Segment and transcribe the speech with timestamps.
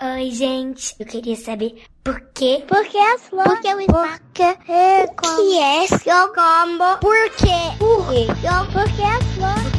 [0.00, 0.94] Oi, gente.
[1.00, 2.62] Eu queria saber por quê?
[2.68, 3.52] Por que as flores?
[3.52, 4.20] Por que o espaço?
[4.20, 6.98] Por que é que é eu combo?
[7.00, 7.76] Por quê?
[7.80, 8.26] Por quê?
[8.72, 9.78] Por que as flores?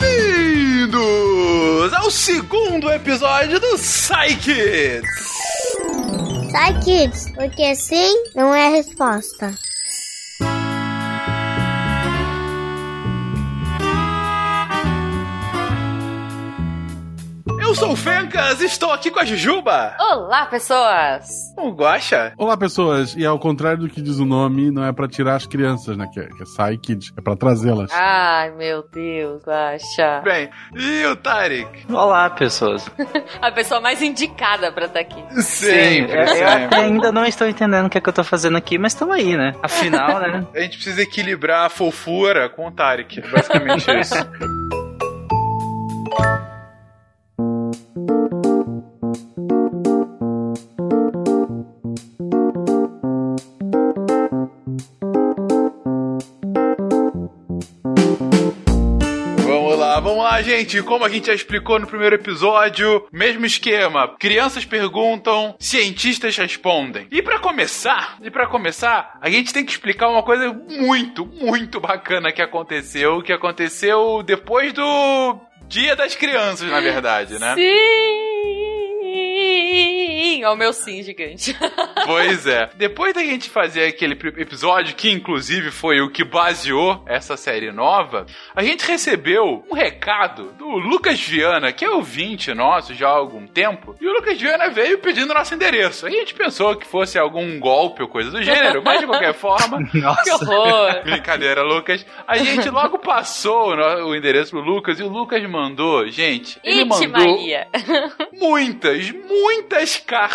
[0.00, 5.08] Bem-vindos ao segundo episódio do Psy Kids.
[6.52, 9.54] Sai, kids, porque sim não é a resposta.
[17.78, 19.94] Sou o Fencas, estou aqui com a Jujuba.
[20.00, 21.28] Olá, pessoas!
[21.56, 22.32] O Guaxa.
[22.36, 23.14] Olá, pessoas.
[23.14, 26.08] E ao contrário do que diz o nome, não é pra tirar as crianças, né?
[26.12, 27.12] Que é, que é Kids.
[27.16, 27.92] É pra trazê-las.
[27.92, 30.22] Ai, meu Deus, Guaxa.
[30.24, 31.86] Bem, e o Tarek?
[31.92, 32.90] Olá, pessoas.
[33.40, 35.22] A pessoa mais indicada pra estar aqui.
[35.40, 36.64] Sempre, eu sempre.
[36.64, 39.14] até ainda não estou entendendo o que é que eu tô fazendo aqui, mas estamos
[39.14, 39.52] aí, né?
[39.62, 40.44] Afinal, né?
[40.52, 43.20] A gente precisa equilibrar a fofura com o Tarek.
[43.20, 44.14] É Basicamente isso.
[60.48, 60.82] gente.
[60.82, 64.16] Como a gente já explicou no primeiro episódio, mesmo esquema.
[64.18, 67.06] Crianças perguntam, cientistas respondem.
[67.10, 71.80] E pra começar, e para começar, a gente tem que explicar uma coisa muito, muito
[71.80, 77.54] bacana que aconteceu, que aconteceu depois do Dia das Crianças, na verdade, né?
[77.54, 78.17] Sim!
[80.44, 81.56] Ó, o meu sim gigante.
[82.06, 82.70] Pois é.
[82.76, 88.24] Depois da gente fazer aquele episódio, que inclusive foi o que baseou essa série nova,
[88.54, 93.46] a gente recebeu um recado do Lucas Viana, que é ouvinte nosso já há algum
[93.46, 96.06] tempo, e o Lucas Viana veio pedindo nosso endereço.
[96.06, 99.84] A gente pensou que fosse algum golpe ou coisa do gênero, mas de qualquer forma,
[99.90, 100.34] que Nossa.
[100.34, 101.02] horror!
[101.02, 102.06] Brincadeira, Lucas.
[102.26, 107.08] A gente logo passou o endereço pro Lucas e o Lucas mandou, gente, ele mandou
[107.10, 107.66] Maria!
[108.32, 110.27] muitas, muitas cartas,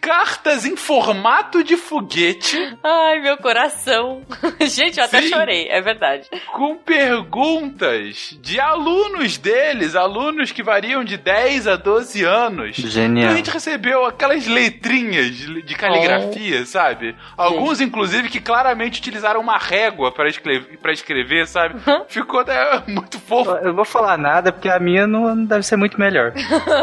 [0.00, 4.22] cartas em formato de foguete Ai, meu coração.
[4.60, 5.28] Gente, eu até Sim.
[5.28, 6.28] chorei, é verdade.
[6.52, 12.78] com perguntas de alunos deles, alunos que variam de 10 a 12 anos.
[12.78, 13.32] Então Genial.
[13.32, 17.14] a gente recebeu aquelas letrinhas de caligrafia, sabe?
[17.36, 21.74] Alguns, inclusive, que claramente utilizaram uma régua para escrever, pra escrever, sabe?
[22.08, 23.50] Ficou né, muito fofo.
[23.56, 26.32] Eu vou falar nada porque a minha não não deve ser muito melhor.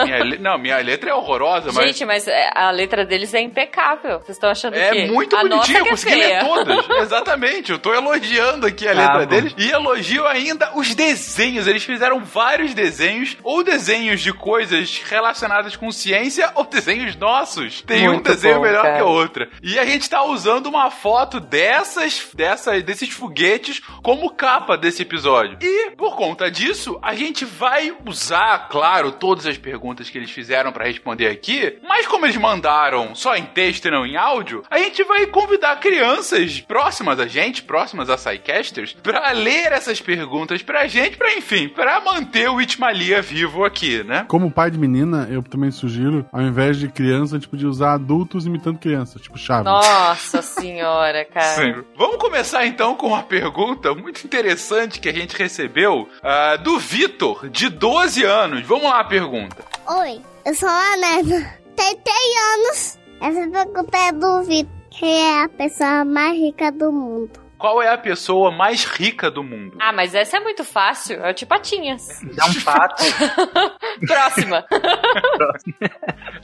[0.03, 3.41] Minha le- Não, minha letra é horrorosa, mas Gente, mas é, a letra deles é
[3.41, 4.19] impecável.
[4.19, 6.89] Vocês estão achando É que muito a bonitinho, nossa eu que é consegui ler todas.
[7.03, 9.25] Exatamente, eu tô elogiando aqui a Ah, letra bom.
[9.27, 11.67] deles e elogio ainda os desenhos.
[11.67, 17.81] Eles fizeram vários desenhos, ou desenhos de coisas relacionadas com ciência, ou desenhos nossos.
[17.81, 18.95] Tem um Muito desenho bom, melhor cara.
[18.95, 19.49] que a outra.
[19.61, 25.57] E a gente tá usando uma foto dessas, dessas, desses foguetes como capa desse episódio.
[25.61, 30.71] E por conta disso, a gente vai usar, claro, todas as perguntas que eles fizeram
[30.71, 34.77] pra responder aqui, mas como eles mandaram só em texto e não em áudio, a
[34.77, 40.87] gente vai convidar crianças próximas a gente, próximas a Psycasters, pra ler essas perguntas pra
[40.87, 44.25] gente, pra enfim, pra manter o Itmalia vivo aqui, né?
[44.27, 48.45] Como pai de menina, eu também sugiro, ao invés de criança, tipo, de usar adultos
[48.45, 49.65] imitando crianças, tipo Chaves.
[49.65, 51.45] Nossa senhora, cara.
[51.55, 51.83] Sim.
[51.97, 57.49] Vamos começar então com uma pergunta muito interessante que a gente recebeu ah, do Vitor,
[57.49, 58.65] de 12 anos.
[58.65, 59.63] Vamos lá a pergunta.
[59.87, 61.62] Oi, eu sou a Nena.
[61.75, 62.17] Tem 3
[62.55, 62.99] anos.
[63.21, 64.71] Essa pergunta é do Vitor.
[64.91, 67.42] Quem é a pessoa mais rica do mundo?
[67.63, 69.77] Qual é a pessoa mais rica do mundo?
[69.79, 71.23] Ah, mas essa é muito fácil.
[71.23, 72.19] É o de patinhas.
[72.35, 73.01] Dá um pato.
[74.05, 74.65] Próxima.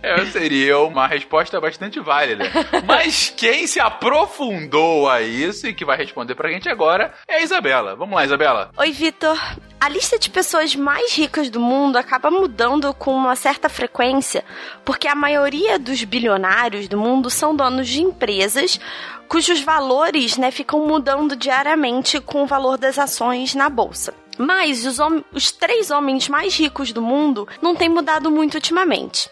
[0.02, 2.46] É, seria uma resposta bastante válida.
[2.86, 7.42] Mas quem se aprofundou a isso e que vai responder pra gente agora é a
[7.42, 7.98] Isabela.
[7.98, 8.72] Vamos lá, Isabela.
[8.78, 9.38] Oi, Vitor.
[9.78, 14.44] A lista de pessoas mais ricas do mundo acaba mudando com uma certa frequência,
[14.86, 18.80] porque a maioria dos bilionários do mundo são donos de empresas
[19.30, 24.14] cujos valores né, ficam mudando diariamente com o valor das ações na bolsa.
[24.40, 24.98] Mas os,
[25.34, 29.30] os três homens mais ricos do mundo não têm mudado muito ultimamente.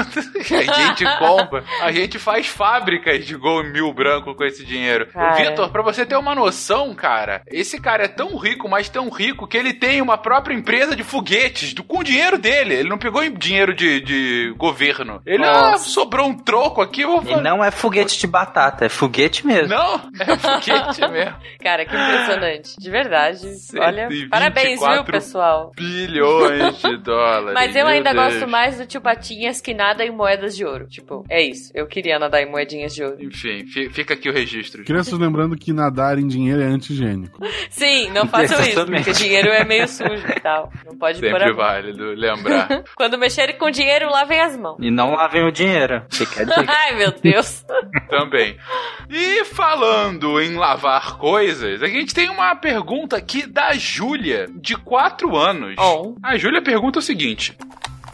[0.51, 5.07] A gente compra, a gente faz fábricas de gol mil branco com esse dinheiro.
[5.37, 9.47] Vitor, pra você ter uma noção, cara, esse cara é tão rico, mas tão rico,
[9.47, 12.75] que ele tem uma própria empresa de foguetes do, com o dinheiro dele.
[12.75, 15.21] Ele não pegou em dinheiro de, de governo.
[15.27, 19.47] Ele ah, sobrou um troco aqui, vou E não é foguete de batata, é foguete
[19.47, 19.69] mesmo.
[19.69, 21.37] Não, é foguete mesmo.
[21.63, 22.77] Cara, que impressionante.
[22.79, 23.41] De verdade.
[23.79, 25.73] Olha, 124 parabéns, viu, pessoal?
[25.77, 27.55] Bilhões de dólares.
[27.55, 28.25] Mas eu ainda Deus.
[28.35, 30.87] gosto mais do tio Patinhas que nada em moedas de ouro.
[30.87, 31.71] Tipo, é isso.
[31.75, 33.17] Eu queria nadar em moedinhas de ouro.
[33.21, 34.85] Enfim, fi- fica aqui o registro.
[34.85, 37.41] Crianças lembrando que nadar em dinheiro é anti-higiênico.
[37.71, 40.71] Sim, não façam isso, porque dinheiro é meio sujo e tal.
[40.85, 42.69] Não pode pôr a Sempre válido lembrar.
[42.97, 44.77] Quando mexerem com dinheiro, lavem as mãos.
[44.81, 46.03] E não lavem o dinheiro.
[46.11, 46.65] Fica a dica.
[46.69, 47.65] Ai, meu Deus.
[48.09, 48.57] Também.
[49.09, 55.37] E falando em lavar coisas, a gente tem uma pergunta aqui da Júlia, de 4
[55.37, 55.77] anos.
[55.79, 56.15] Oh.
[56.23, 57.57] A Júlia pergunta o seguinte: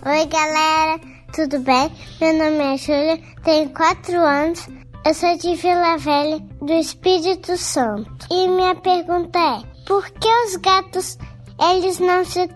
[0.04, 1.00] Oi, galera,
[1.34, 1.90] tudo bem?
[2.20, 4.68] Meu nome é Júlia, tenho 4 anos,
[5.04, 8.26] eu sou de Vila Velha, do Espírito Santo.
[8.30, 11.16] E minha pergunta é: por que os gatos
[11.60, 12.48] eles não se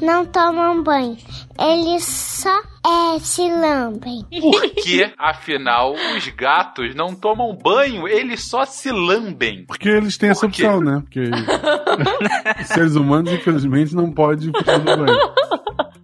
[0.00, 1.16] não tomam banho?
[1.58, 4.26] Eles só é, se lambem.
[4.40, 9.64] por que, afinal, os gatos não tomam banho, eles só se lambem?
[9.66, 10.64] Porque eles têm essa Por quê?
[10.66, 11.00] opção, né?
[11.02, 11.20] Porque
[12.60, 15.32] os seres humanos, infelizmente, não podem do banho.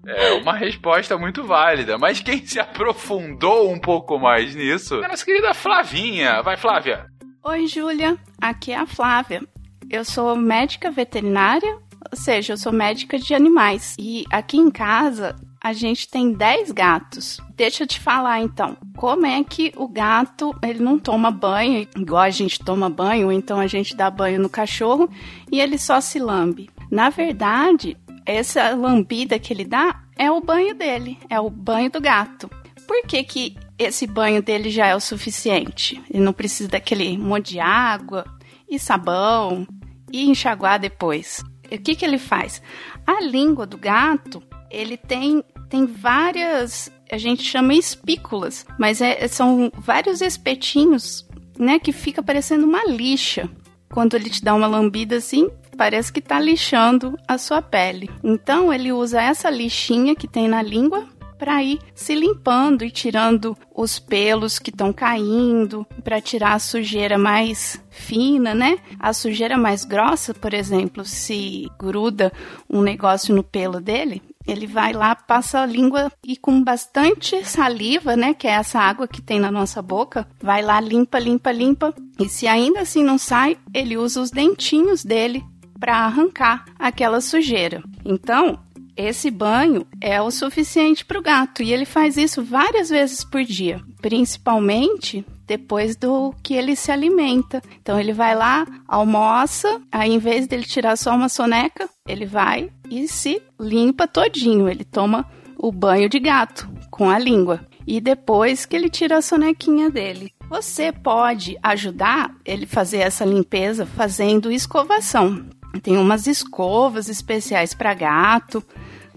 [0.06, 5.08] É uma resposta muito válida, mas quem se aprofundou um pouco mais nisso é a
[5.08, 6.40] nossa querida Flavinha.
[6.42, 7.06] Vai, Flávia.
[7.44, 8.16] Oi, Júlia.
[8.40, 9.42] Aqui é a Flávia.
[9.90, 11.76] Eu sou médica veterinária,
[12.10, 13.94] ou seja, eu sou médica de animais.
[13.98, 17.38] E aqui em casa a gente tem 10 gatos.
[17.56, 22.22] Deixa eu te falar então, como é que o gato, ele não toma banho igual
[22.22, 25.10] a gente toma banho, então a gente dá banho no cachorro
[25.50, 26.70] e ele só se lambe.
[26.90, 32.00] Na verdade, essa lambida que ele dá é o banho dele, é o banho do
[32.00, 32.48] gato.
[32.86, 36.02] Por que, que esse banho dele já é o suficiente?
[36.10, 38.24] Ele não precisa daquele monte de água
[38.68, 39.66] e sabão
[40.12, 41.44] e enxaguar depois.
[41.70, 42.62] O que, que ele faz?
[43.06, 49.70] A língua do gato, ele tem, tem várias, a gente chama espículas, mas é- são
[49.76, 51.26] vários espetinhos,
[51.58, 53.48] né, que fica parecendo uma lixa.
[53.92, 58.10] Quando ele te dá uma lambida assim, parece que tá lixando a sua pele.
[58.22, 61.06] Então ele usa essa lixinha que tem na língua
[61.38, 67.16] para ir se limpando e tirando os pelos que estão caindo, para tirar a sujeira
[67.16, 68.78] mais fina, né?
[68.98, 72.32] A sujeira mais grossa, por exemplo, se gruda
[72.68, 78.16] um negócio no pelo dele, ele vai lá, passa a língua e com bastante saliva,
[78.16, 81.94] né, que é essa água que tem na nossa boca, vai lá, limpa, limpa, limpa.
[82.18, 85.44] E se ainda assim não sai, ele usa os dentinhos dele
[85.78, 87.82] para arrancar aquela sujeira.
[88.04, 88.58] Então,
[88.98, 93.44] esse banho é o suficiente para o gato e ele faz isso várias vezes por
[93.44, 97.62] dia, principalmente depois do que ele se alimenta.
[97.80, 102.70] Então ele vai lá, almoça, aí em vez dele tirar só uma soneca, ele vai
[102.90, 104.68] e se limpa todinho.
[104.68, 105.24] Ele toma
[105.56, 107.60] o banho de gato com a língua.
[107.86, 110.32] E depois que ele tira a sonequinha dele.
[110.50, 115.46] Você pode ajudar ele fazer essa limpeza fazendo escovação.
[115.82, 118.62] Tem umas escovas especiais para gato,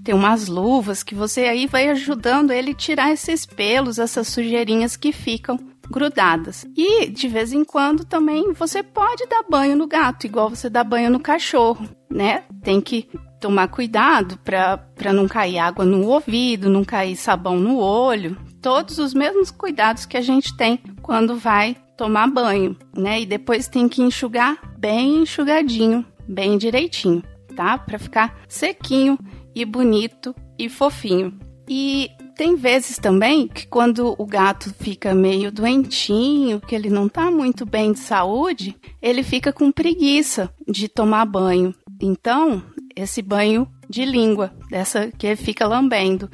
[0.03, 5.11] tem umas luvas que você aí vai ajudando ele tirar esses pelos, essas sujeirinhas que
[5.11, 6.65] ficam grudadas.
[6.75, 10.83] E de vez em quando também você pode dar banho no gato, igual você dá
[10.83, 12.43] banho no cachorro, né?
[12.63, 18.37] Tem que tomar cuidado para não cair água no ouvido, não cair sabão no olho.
[18.61, 23.21] Todos os mesmos cuidados que a gente tem quando vai tomar banho, né?
[23.21, 27.23] E depois tem que enxugar bem enxugadinho, bem direitinho,
[27.55, 27.77] tá?
[27.77, 29.17] Para ficar sequinho
[29.55, 31.37] e bonito e fofinho.
[31.67, 37.29] E tem vezes também que quando o gato fica meio doentinho, que ele não tá
[37.29, 41.73] muito bem de saúde, ele fica com preguiça de tomar banho.
[42.01, 42.63] Então,
[42.95, 46.29] esse banho de língua, dessa que fica lambendo.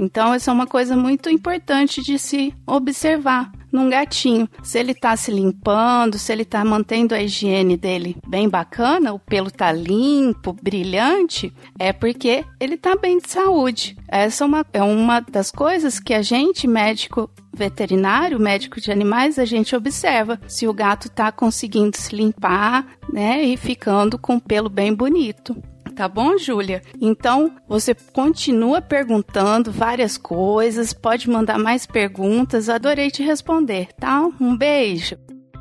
[0.00, 4.48] Então, essa é uma coisa muito importante de se observar num gatinho.
[4.62, 9.18] Se ele tá se limpando, se ele tá mantendo a higiene dele bem bacana, o
[9.18, 13.94] pelo tá limpo, brilhante, é porque ele tá bem de saúde.
[14.08, 19.38] Essa é uma, é uma das coisas que a gente, médico veterinário, médico de animais,
[19.38, 24.40] a gente observa se o gato tá conseguindo se limpar, né, e ficando com o
[24.40, 25.54] pelo bem bonito.
[26.00, 26.80] Tá bom, Júlia?
[26.98, 32.70] Então, você continua perguntando várias coisas, pode mandar mais perguntas.
[32.70, 34.22] Adorei te responder, tá?
[34.40, 35.18] Um beijo.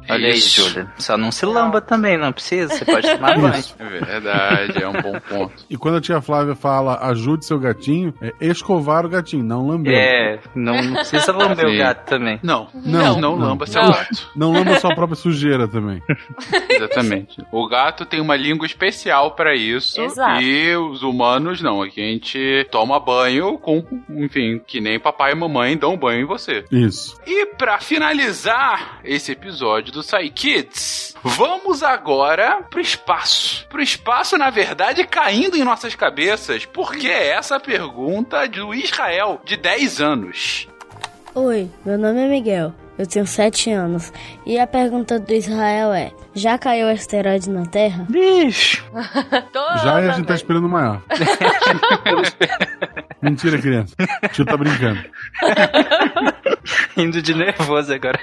[0.09, 0.69] Olha aí, Isso.
[0.69, 0.91] Júlia.
[0.97, 2.73] Só não se lamba também, não precisa.
[2.75, 3.63] Você pode tomar banho.
[3.79, 5.65] É verdade, é um bom ponto.
[5.69, 9.93] E quando a tia Flávia fala ajude seu gatinho, é escovar o gatinho, não lamber.
[9.93, 11.75] É, não, não precisa lamber Sim.
[11.75, 12.39] o gato também.
[12.43, 13.47] Não, Não, não, não.
[13.49, 14.29] lamba seu gato.
[14.35, 16.01] Não lamba sua própria sujeira também.
[16.69, 17.37] Exatamente.
[17.51, 19.99] O gato tem uma língua especial pra isso.
[20.01, 20.41] Exato.
[20.41, 21.81] E os humanos não.
[21.81, 26.25] Aqui a gente toma banho com, enfim, que nem papai e mamãe dão banho em
[26.25, 26.63] você.
[26.71, 27.19] Isso.
[27.25, 33.65] E pra finalizar esse episódio do Sai Kids, vamos agora pro espaço.
[33.67, 39.57] Pro espaço, na verdade, caindo em nossas cabeças, porque é essa pergunta do Israel, de
[39.57, 40.67] 10 anos.
[41.35, 42.73] Oi, meu nome é Miguel.
[42.97, 44.11] Eu tenho 7 anos.
[44.45, 48.05] E a pergunta do Israel é: já caiu asteroide na Terra?
[48.09, 48.83] Bicho.
[49.83, 51.01] Já e a gente tá esperando o maior.
[53.21, 53.95] Mentira, criança.
[54.23, 54.99] O tio tá brincando.
[56.97, 58.19] Indo de nervoso agora.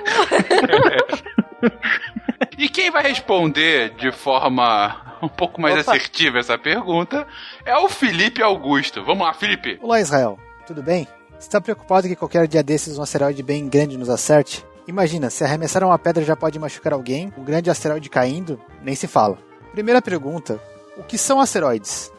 [2.59, 5.93] E quem vai responder de forma um pouco mais Opa.
[5.93, 7.27] assertiva essa pergunta
[7.65, 9.05] é o Felipe Augusto.
[9.05, 9.79] Vamos lá, Felipe.
[9.83, 10.39] Olá, Israel.
[10.67, 11.07] Tudo bem?
[11.39, 14.65] Você está preocupado que qualquer dia desses um asteroide bem grande nos acerte?
[14.89, 19.07] Imagina, se arremessar uma pedra já pode machucar alguém, um grande asteroide caindo, nem se
[19.07, 19.39] fala.
[19.73, 20.61] Primeira pergunta:
[20.97, 22.11] o que são asteroides?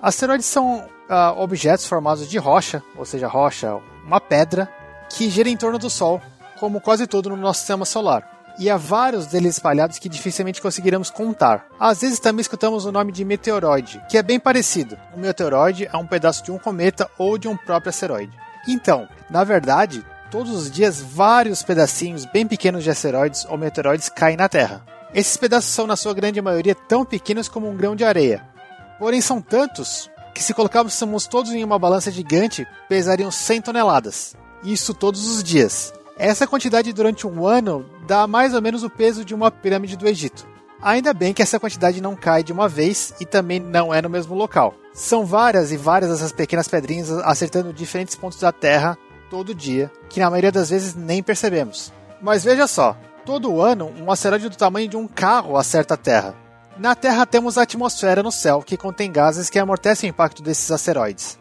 [0.00, 4.72] Asteroides são ah, objetos formados de rocha, ou seja, rocha, uma pedra,
[5.08, 6.20] que gira em torno do Sol,
[6.58, 8.39] como quase todo no nosso sistema solar.
[8.60, 11.66] E há vários deles espalhados que dificilmente conseguiremos contar.
[11.80, 14.98] Às vezes também escutamos o nome de meteoroide, que é bem parecido.
[15.16, 18.36] Um meteoroide é um pedaço de um cometa ou de um próprio asteroide.
[18.68, 24.36] Então, na verdade, todos os dias vários pedacinhos bem pequenos de asteroides ou meteoroides caem
[24.36, 24.84] na Terra.
[25.14, 28.44] Esses pedaços são, na sua grande maioria, tão pequenos como um grão de areia.
[28.98, 34.36] Porém, são tantos que, se colocássemos todos em uma balança gigante, pesariam 100 toneladas.
[34.62, 35.94] Isso todos os dias.
[36.20, 40.08] Essa quantidade durante um ano dá mais ou menos o peso de uma pirâmide do
[40.08, 40.44] Egito.
[40.82, 44.10] Ainda bem que essa quantidade não cai de uma vez e também não é no
[44.10, 44.74] mesmo local.
[44.92, 48.98] São várias e várias essas pequenas pedrinhas acertando diferentes pontos da Terra
[49.30, 51.92] todo dia, que na maioria das vezes nem percebemos.
[52.20, 56.34] Mas veja só, todo ano um asteroide do tamanho de um carro acerta a Terra.
[56.76, 60.68] Na Terra temos a atmosfera no céu, que contém gases que amortecem o impacto desses
[60.72, 61.38] asteroides.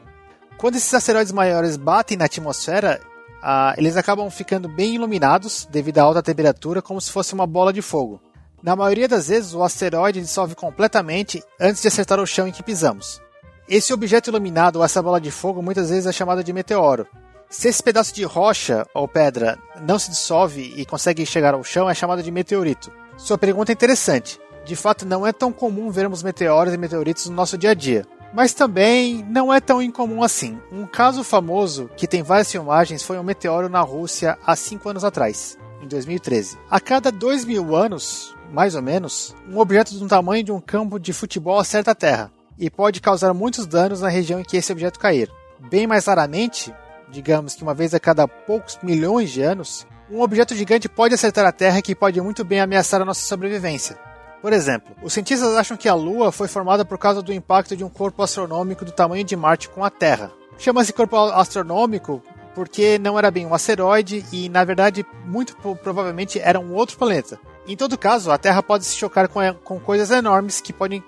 [0.55, 3.01] Quando esses asteroides maiores batem na atmosfera,
[3.41, 7.71] ah, eles acabam ficando bem iluminados devido à alta temperatura, como se fosse uma bola
[7.71, 8.21] de fogo.
[8.61, 12.63] Na maioria das vezes, o asteroide dissolve completamente antes de acertar o chão em que
[12.63, 13.21] pisamos.
[13.69, 17.07] Esse objeto iluminado ou essa bola de fogo muitas vezes é chamada de meteoro.
[17.49, 21.89] Se esse pedaço de rocha ou pedra não se dissolve e consegue chegar ao chão,
[21.89, 22.91] é chamado de meteorito.
[23.17, 24.39] Sua pergunta é interessante.
[24.65, 28.05] De fato, não é tão comum vermos meteoros e meteoritos no nosso dia a dia.
[28.33, 30.59] Mas também não é tão incomum assim.
[30.71, 35.03] Um caso famoso que tem várias filmagens foi um meteoro na Rússia há 5 anos
[35.03, 36.57] atrás, em 2013.
[36.69, 40.99] A cada 2 mil anos, mais ou menos, um objeto do tamanho de um campo
[40.99, 44.71] de futebol acerta a Terra e pode causar muitos danos na região em que esse
[44.71, 45.31] objeto cair.
[45.69, 46.73] Bem mais raramente,
[47.09, 51.45] digamos que uma vez a cada poucos milhões de anos, um objeto gigante pode acertar
[51.45, 54.08] a Terra que pode muito bem ameaçar a nossa sobrevivência.
[54.41, 57.83] Por exemplo, os cientistas acham que a Lua foi formada por causa do impacto de
[57.83, 60.31] um corpo astronômico do tamanho de Marte com a Terra.
[60.57, 62.23] Chama-se corpo astronômico
[62.55, 67.39] porque não era bem um asteroide e, na verdade, muito provavelmente era um outro planeta.
[67.67, 71.03] Em todo caso, a Terra pode se chocar com, com coisas enormes que podem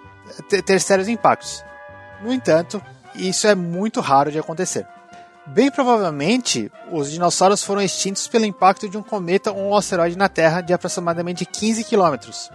[0.66, 1.64] ter sérios impactos.
[2.22, 2.82] No entanto,
[3.16, 4.88] isso é muito raro de acontecer.
[5.48, 10.30] Bem provavelmente, os dinossauros foram extintos pelo impacto de um cometa ou um asteroide na
[10.30, 12.50] Terra de aproximadamente 15 quilômetros,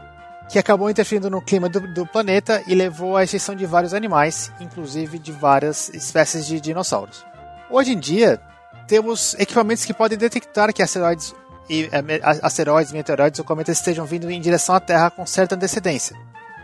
[0.49, 4.53] que acabou interferindo no clima do, do, planeta e levou à extinção de vários animais,
[4.61, 7.25] inclusive de várias espécies de dinossauros.
[7.71, 8.41] Hoje em dia,
[8.87, 11.35] temos equipamentos que podem detectar que asteroides,
[11.69, 11.91] e,
[12.43, 16.17] asteroides meteoroides ou cometas estejam vindo em direção à Terra com certa antecedência.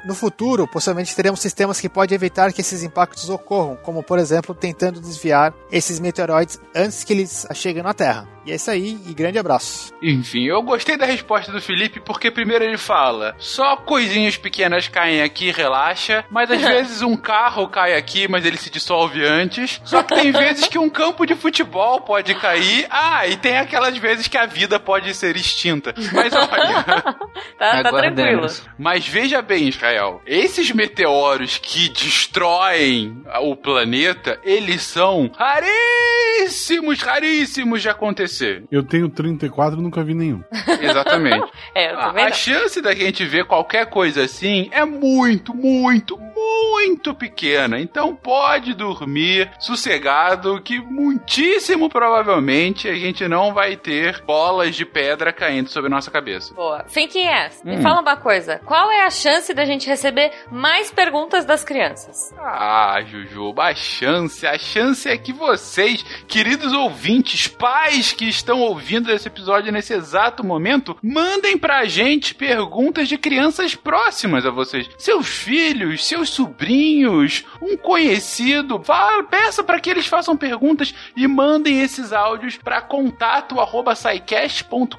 [0.05, 4.53] No futuro, possivelmente teremos sistemas que podem evitar que esses impactos ocorram, como por exemplo
[4.53, 8.27] tentando desviar esses meteoroides antes que eles cheguem na Terra.
[8.45, 9.93] E é isso aí, e grande abraço.
[10.03, 15.23] Enfim, eu gostei da resposta do Felipe porque primeiro ele fala: só coisinhas pequenas caem
[15.23, 19.81] aqui, relaxa, mas às vezes um carro cai aqui, mas ele se dissolve antes.
[19.85, 22.87] Só que tem vezes que um campo de futebol pode cair.
[22.91, 25.95] Ah, e tem aquelas vezes que a vida pode ser extinta.
[26.13, 26.83] Mas olha.
[27.59, 28.47] tá, tá tranquilo.
[28.77, 37.89] Mas veja bem, Israel, esses meteoros que destroem o planeta, eles são raríssimos, raríssimos de
[37.89, 38.65] acontecer acontecer.
[38.71, 40.43] Eu tenho 34 e nunca vi nenhum.
[40.81, 41.51] Exatamente.
[41.75, 42.35] é, eu a, também a não.
[42.35, 47.79] chance da gente ver qualquer coisa assim é muito, muito, muito pequena.
[47.79, 55.33] Então pode dormir sossegado que muitíssimo provavelmente a gente não vai ter bolas de pedra
[55.33, 56.55] caindo sobre nossa cabeça.
[56.55, 56.85] Boa.
[56.89, 57.83] Finquinhas, me Hum.
[57.83, 58.61] fala uma coisa.
[58.65, 62.33] Qual é a chance da gente receber mais perguntas das crianças?
[62.39, 69.11] Ah, Jujuba, a chance, a chance é que vocês, queridos ouvintes, pais que estão ouvindo
[69.11, 74.89] esse episódio nesse exato momento, mandem pra gente perguntas de crianças próximas a vocês.
[74.99, 78.81] Seus filhos, seus sobrinhos, um conhecido.
[78.83, 84.97] Fala, peça para que eles façam perguntas e mandem esses áudios para contato arroba saicast.com.br.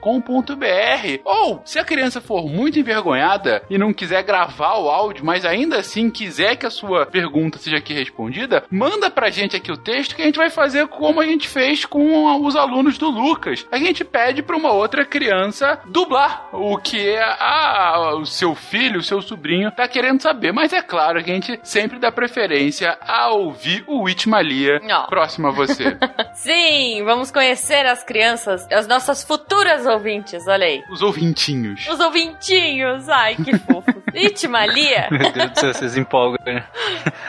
[1.23, 5.79] Ou, se a criança for muito envergonhada e não quiser gravar o áudio, mas ainda
[5.79, 10.15] assim quiser que a sua pergunta seja aqui respondida, manda pra gente aqui o texto
[10.15, 13.65] que a gente vai fazer como a gente fez com os alunos do Lucas.
[13.71, 19.03] A gente pede pra uma outra criança dublar o que a, o seu filho, o
[19.03, 20.51] seu sobrinho tá querendo saber.
[20.51, 25.07] Mas é claro que a gente sempre dá preferência a ouvir o Itmalia Ó.
[25.07, 25.97] próximo a você.
[26.33, 30.83] Sim, vamos conhecer as crianças, as nossas futuras ouvintes, olha aí.
[30.89, 31.87] Os ouvintinhos.
[31.87, 34.02] Os ouvintinhos, ai que fofos.
[34.13, 36.63] Itimalia, Meu Deus do céu, vocês empolgam, né?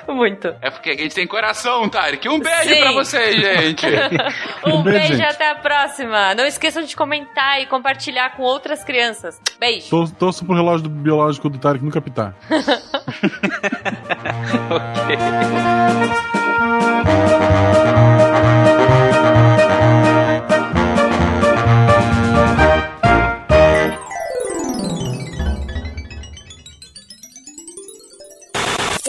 [0.08, 0.54] muito.
[0.60, 2.28] É porque a gente tem coração, Tarek.
[2.28, 2.80] Um beijo Sim.
[2.80, 3.86] pra vocês, gente.
[4.66, 5.34] Um Um beijo, beijo e gente.
[5.34, 6.34] até a próxima.
[6.34, 9.40] Não esqueçam de comentar e compartilhar com outras crianças.
[9.58, 9.88] Beijo.
[9.90, 12.34] Tor- Torço pro relógio do biológico do Tarek nunca pitar.